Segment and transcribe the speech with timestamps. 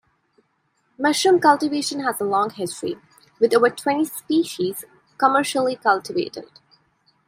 [0.97, 2.97] Mushroom cultivation has a long history,
[3.39, 4.83] with over twenty species
[5.19, 6.49] commercially cultivated.